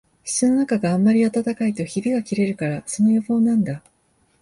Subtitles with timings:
[0.23, 3.83] 室のなかがあんまり暖かいとひびがきれるから、その予防なんだ